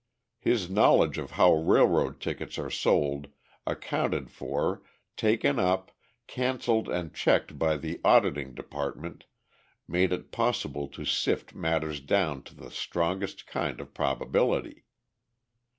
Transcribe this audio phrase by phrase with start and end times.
[0.39, 3.27] His knowledge of how railroad tickets are sold,
[3.67, 4.81] accounted for,
[5.15, 5.91] taken up,
[6.25, 9.25] cancelled and checked by the auditing department
[9.87, 14.85] made it possible to sift matters down to the strongest kind of probability.